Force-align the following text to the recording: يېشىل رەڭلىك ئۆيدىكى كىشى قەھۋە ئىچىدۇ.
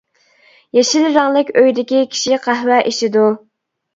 يېشىل 0.77 1.03
رەڭلىك 1.17 1.51
ئۆيدىكى 1.61 2.01
كىشى 2.15 2.39
قەھۋە 2.47 2.79
ئىچىدۇ. 2.93 3.27